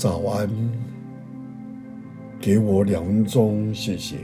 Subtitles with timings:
[0.00, 0.48] 早安，
[2.40, 4.16] 给我两分钟，谢谢。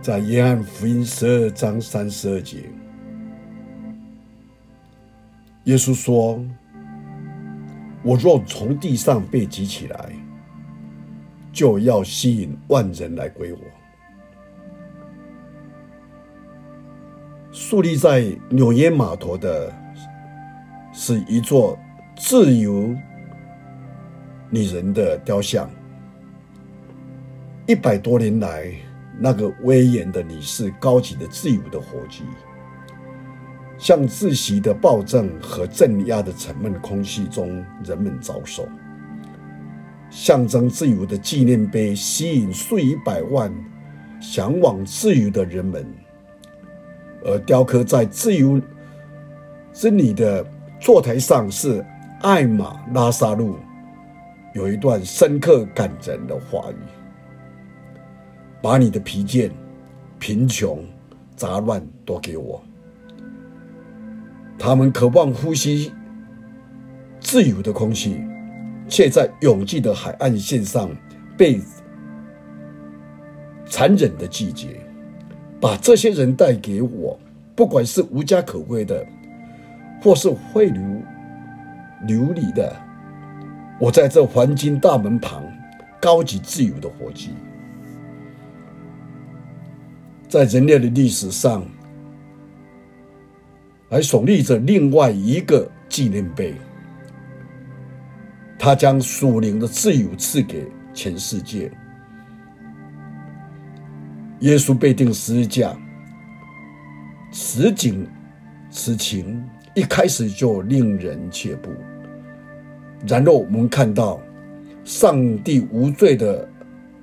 [0.00, 2.70] 在约翰福音十二章三十二节，
[5.64, 6.40] 耶稣说
[8.04, 10.12] ：“我若从地上被举起来，
[11.52, 13.58] 就要吸引万人来归我。”
[17.50, 19.74] 树立在纽约码头的
[20.92, 21.76] 是一座。
[22.18, 22.92] 自由
[24.50, 25.70] 女人的雕像，
[27.64, 28.72] 一百多年来，
[29.20, 32.24] 那个威严的女士高举着自由的火炬，
[33.78, 38.68] 向窒息的暴政和镇压的沉闷空气中人们招手，
[40.10, 43.50] 象征自由的纪念碑吸引数以百万
[44.20, 45.86] 向往自由的人们，
[47.24, 48.60] 而雕刻在自由
[49.72, 50.44] 之女的
[50.80, 51.82] 座台上是。
[52.20, 53.56] 艾玛拉沙路
[54.54, 56.76] 有一段深刻感人的话语
[58.60, 59.50] ：“把你的疲倦、
[60.18, 60.84] 贫穷、
[61.36, 62.60] 杂乱都给我。”
[64.58, 65.92] 他们渴望呼吸
[67.20, 68.20] 自由的空气，
[68.88, 70.90] 却在拥挤的海岸线上
[71.36, 71.60] 被
[73.64, 74.80] 残忍的季节。
[75.60, 77.18] 把这些人带给我，
[77.54, 79.06] 不管是无家可归的，
[80.02, 80.82] 或是汇流。
[82.06, 82.74] 流离的，
[83.80, 85.42] 我在这黄金大门旁，
[86.00, 87.30] 高级自由的火炬。
[90.28, 91.64] 在人类的历史上，
[93.88, 96.54] 还耸立着另外一个纪念碑，
[98.58, 101.72] 他将属灵的自由赐给全世界。
[104.40, 105.74] 耶稣被钉十字架，
[107.32, 108.06] 此景
[108.70, 109.42] 此情。
[109.74, 111.70] 一开始就令人却步，
[113.06, 114.20] 然后我们看到
[114.84, 116.48] 上帝无罪的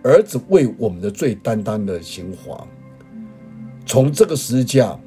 [0.04, 2.68] 儿子为我们的罪担当的刑罚。
[3.86, 5.00] 从这个十字架，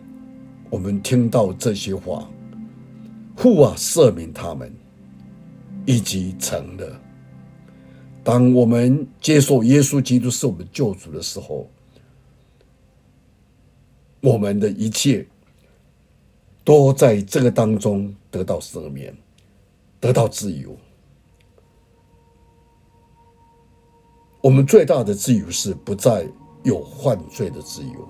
[0.71, 2.31] 我们听到这些话：
[3.37, 4.73] 父啊，赦免他们，
[5.85, 7.01] 以及成了。
[8.23, 11.69] 当我们接受耶稣基督是我们救主的时候，
[14.21, 15.27] 我们的一切。
[16.69, 19.17] 都在这个当中得到赦免，
[19.99, 20.77] 得到自由。
[24.43, 26.31] 我们最大的自由是不再
[26.65, 28.09] 有犯罪的自由，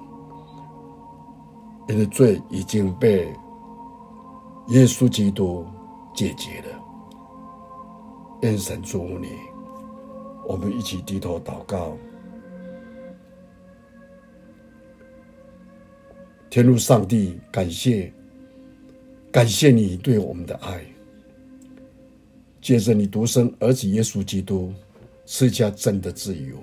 [1.89, 3.33] 因为罪已经被
[4.71, 5.65] 耶稣基督
[6.13, 6.83] 解决了。
[8.43, 9.29] 愿神祝福你，
[10.49, 11.97] 我们一起低头祷告。
[16.51, 18.13] 天路上帝，感谢。
[19.39, 20.85] 感谢你对我们的爱，
[22.61, 24.75] 借着你独生儿子耶稣基督
[25.27, 26.57] 赐下真的自由，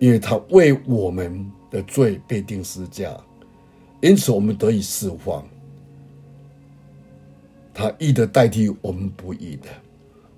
[0.00, 3.16] 因为他为我们的罪被钉十架，
[4.00, 5.46] 因此我们得以释放。
[7.72, 9.68] 他义的代替我们不义的，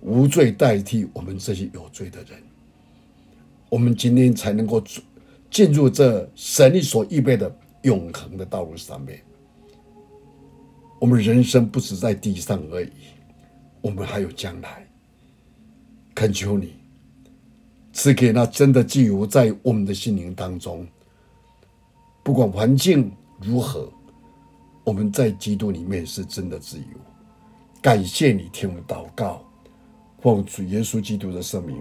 [0.02, 2.38] 无罪代替我们这些有罪的人，
[3.70, 4.84] 我们今天才能够
[5.50, 7.50] 进入这神力所预备的
[7.84, 9.18] 永恒的道路上面。
[11.00, 12.92] 我们人生不止在地上而已，
[13.80, 14.86] 我们还有将来。
[16.14, 16.74] 恳求你
[17.92, 20.86] 赐给那真的自由在我们的心灵当中。
[22.22, 23.90] 不管环境如何，
[24.84, 26.84] 我们在基督里面是真的自由。
[27.80, 29.42] 感谢你听我们祷告，
[30.20, 31.76] 奉主耶稣基督的圣名。